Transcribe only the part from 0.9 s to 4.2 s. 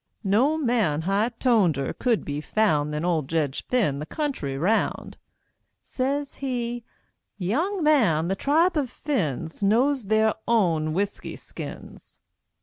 high toneder could be found Than old Jedge Phinn the